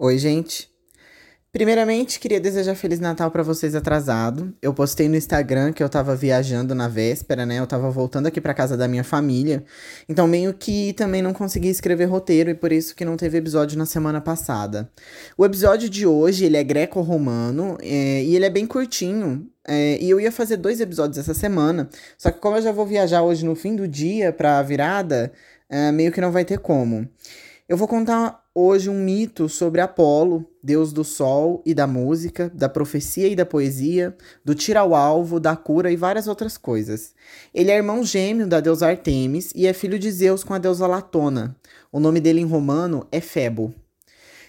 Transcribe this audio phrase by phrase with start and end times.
[0.00, 0.70] Oi, gente.
[1.50, 4.54] Primeiramente, queria desejar Feliz Natal para vocês atrasado.
[4.62, 7.58] Eu postei no Instagram que eu tava viajando na véspera, né?
[7.58, 9.64] Eu tava voltando aqui para casa da minha família.
[10.08, 13.76] Então, meio que também não consegui escrever roteiro e por isso que não teve episódio
[13.76, 14.88] na semana passada.
[15.36, 19.50] O episódio de hoje, ele é greco-romano é, e ele é bem curtinho.
[19.66, 22.86] É, e eu ia fazer dois episódios essa semana, só que como eu já vou
[22.86, 25.32] viajar hoje no fim do dia pra virada,
[25.68, 27.08] é, meio que não vai ter como.
[27.68, 32.66] Eu vou contar hoje um mito sobre Apolo, deus do sol e da música, da
[32.66, 37.12] profecia e da poesia, do tiro ao alvo, da cura e várias outras coisas.
[37.52, 40.86] Ele é irmão gêmeo da deusa Artemis e é filho de Zeus com a deusa
[40.86, 41.54] Latona.
[41.92, 43.74] O nome dele em romano é Febo.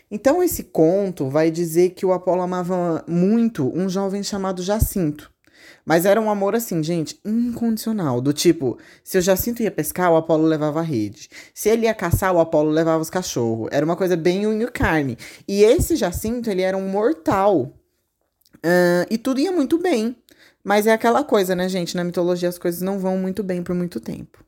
[0.09, 5.29] Então esse conto vai dizer que o Apolo amava muito um jovem chamado Jacinto.
[5.85, 8.21] Mas era um amor assim, gente, incondicional.
[8.21, 11.29] Do tipo, se o Jacinto ia pescar, o Apolo levava a rede.
[11.53, 13.69] Se ele ia caçar, o Apolo levava os cachorros.
[13.71, 15.17] Era uma coisa bem unha carne.
[15.47, 17.73] E esse Jacinto, ele era um mortal.
[18.57, 20.15] Uh, e tudo ia muito bem.
[20.63, 21.95] Mas é aquela coisa, né, gente?
[21.95, 24.43] Na mitologia as coisas não vão muito bem por muito tempo.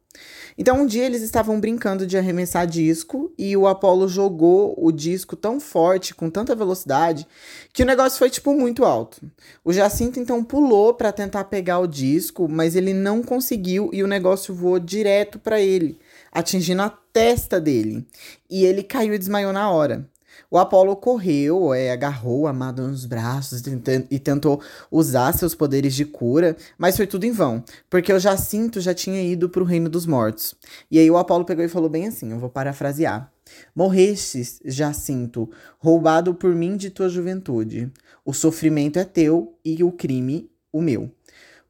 [0.57, 5.35] Então, um dia eles estavam brincando de arremessar disco e o Apollo jogou o disco
[5.35, 7.27] tão forte, com tanta velocidade,
[7.73, 9.21] que o negócio foi tipo muito alto.
[9.63, 14.07] O Jacinto então pulou para tentar pegar o disco, mas ele não conseguiu e o
[14.07, 15.97] negócio voou direto para ele,
[16.31, 18.05] atingindo a testa dele.
[18.49, 20.09] E ele caiu e desmaiou na hora.
[20.49, 23.63] O Apolo correu, é, agarrou a amado nos braços
[24.09, 28.81] e tentou usar seus poderes de cura, mas foi tudo em vão, porque o Jacinto
[28.81, 30.53] já tinha ido para o reino dos mortos.
[30.89, 33.31] E aí o Apolo pegou e falou bem assim: eu vou parafrasear.
[33.75, 37.91] Morrestes, Jacinto, roubado por mim de tua juventude.
[38.23, 41.11] O sofrimento é teu e o crime o meu.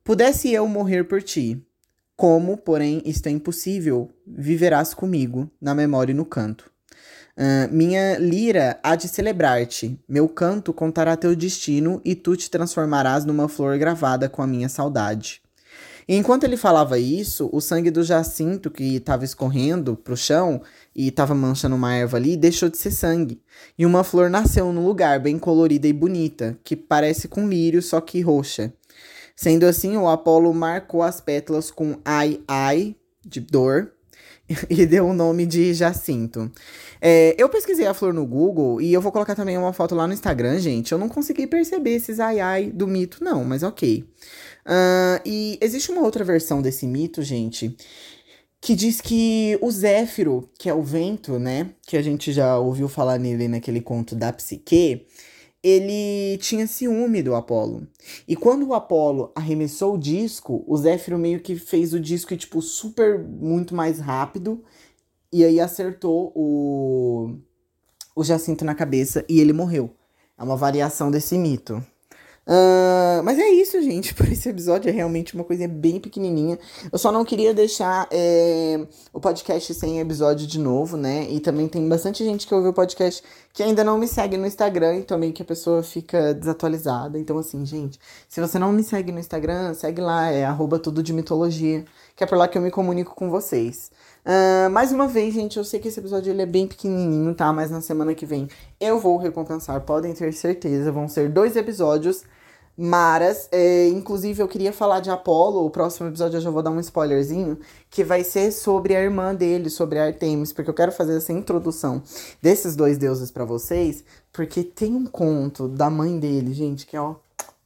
[0.04, 1.64] Pudesse eu morrer por ti,
[2.16, 6.71] como, porém, isto é impossível, viverás comigo, na memória e no canto.
[7.72, 13.48] Minha lira há de celebrar-te, meu canto contará teu destino e tu te transformarás numa
[13.48, 15.42] flor gravada com a minha saudade.
[16.08, 20.62] E enquanto ele falava isso, o sangue do Jacinto que estava escorrendo pro chão
[20.96, 23.42] e estava manchando uma erva ali deixou de ser sangue.
[23.78, 28.02] E uma flor nasceu no lugar, bem colorida e bonita, que parece com lírio, só
[28.02, 28.74] que roxa.
[29.36, 32.96] Sendo assim, o Apolo marcou as pétalas com ai ai,
[33.26, 33.94] de dor,
[34.70, 36.52] e deu o nome de Jacinto.
[37.02, 40.06] É, eu pesquisei a flor no Google e eu vou colocar também uma foto lá
[40.06, 40.92] no Instagram, gente.
[40.92, 44.06] Eu não consegui perceber esses ai ai do mito, não, mas ok.
[44.66, 47.76] Uh, e existe uma outra versão desse mito, gente,
[48.62, 51.72] que diz que o Zéfiro, que é o vento, né?
[51.88, 55.08] Que a gente já ouviu falar nele naquele conto da Psique
[55.64, 57.88] ele tinha ciúme do Apolo.
[58.28, 62.62] E quando o Apolo arremessou o disco, o Zéfiro meio que fez o disco, tipo,
[62.62, 64.64] super muito mais rápido.
[65.32, 67.38] E aí acertou o,
[68.16, 69.96] o Jacinto na cabeça e ele morreu.
[70.38, 71.84] É uma variação desse mito.
[72.48, 74.14] Uh, mas é isso, gente.
[74.16, 76.58] Por esse episódio é realmente uma coisa bem pequenininha.
[76.92, 81.28] Eu só não queria deixar é, o podcast sem episódio de novo, né?
[81.30, 84.48] E também tem bastante gente que ouve o podcast que ainda não me segue no
[84.48, 87.20] Instagram e também que a pessoa fica desatualizada.
[87.20, 91.04] Então, assim, gente, se você não me segue no Instagram, segue lá, é arroba tudo
[91.04, 91.86] de mitologia,
[92.16, 93.92] que é por lá que eu me comunico com vocês.
[94.24, 97.52] Uh, mais uma vez, gente, eu sei que esse episódio ele é bem pequenininho, tá?
[97.52, 98.48] Mas na semana que vem
[98.80, 100.92] eu vou recompensar, podem ter certeza.
[100.92, 102.24] Vão ser dois episódios
[102.78, 103.48] maras.
[103.52, 105.66] É, inclusive, eu queria falar de Apolo.
[105.66, 107.60] O próximo episódio eu já vou dar um spoilerzinho.
[107.90, 110.54] Que vai ser sobre a irmã dele, sobre Artemis.
[110.54, 112.02] Porque eu quero fazer essa introdução
[112.42, 114.04] desses dois deuses para vocês.
[114.32, 117.16] Porque tem um conto da mãe dele, gente, que é ó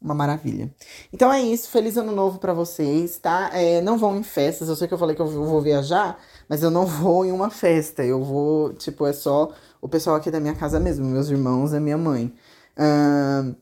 [0.06, 0.72] uma maravilha.
[1.12, 3.50] Então é isso, feliz ano novo para vocês, tá?
[3.54, 6.18] É, não vão em festas, eu sei que eu falei que eu vou viajar,
[6.48, 9.52] mas eu não vou em uma festa, eu vou, tipo, é só
[9.82, 12.34] o pessoal aqui da minha casa mesmo, meus irmãos e minha mãe.
[12.78, 13.56] Uh,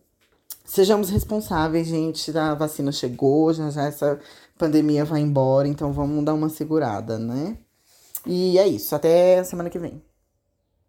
[0.66, 4.20] sejamos responsáveis, gente, a vacina chegou, já já essa
[4.58, 7.58] pandemia vai embora, então vamos dar uma segurada, né?
[8.26, 10.02] E é isso, até semana que vem.